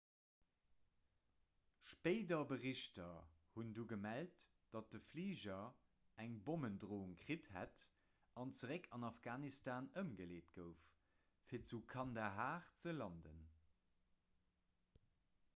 [1.89, 3.11] spéider berichter
[3.57, 4.45] hunn du gemellt
[4.77, 5.67] datt de fliger
[6.25, 7.83] eng bommendroung kritt hätt
[8.45, 10.83] an zeréck an afghanistan ëmgeleet gouf
[11.51, 13.41] fir zu kandahar ze landen